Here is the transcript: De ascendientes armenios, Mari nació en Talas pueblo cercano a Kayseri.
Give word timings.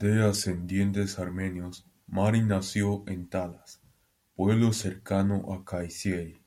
De 0.00 0.14
ascendientes 0.28 1.20
armenios, 1.20 1.86
Mari 2.08 2.42
nació 2.42 3.04
en 3.06 3.28
Talas 3.28 3.80
pueblo 4.34 4.72
cercano 4.72 5.52
a 5.54 5.64
Kayseri. 5.64 6.42